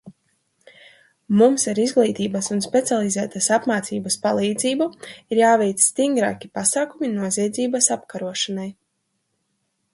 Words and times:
Mums 1.41 1.65
ar 1.73 1.81
izglītības 1.83 2.47
un 2.55 2.63
specializētas 2.67 3.51
apmācības 3.59 4.17
palīdzību 4.25 4.89
ir 5.35 5.43
jāveic 5.45 5.87
stingrāki 5.91 6.53
pasākumi 6.59 7.15
noziedzības 7.21 7.95
apkarošanai. 7.99 8.71